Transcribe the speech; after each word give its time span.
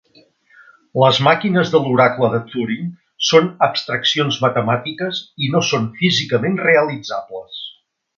Les 1.01 1.17
màquines 1.27 1.73
de 1.73 1.81
l'oracle 1.83 2.29
de 2.35 2.39
Turing 2.53 2.87
són 3.27 3.49
abstraccions 3.67 4.39
matemàtiques 4.49 5.21
i 5.49 5.55
no 5.57 5.63
són 5.73 5.87
físicament 6.01 6.59
realitzables. 6.71 7.61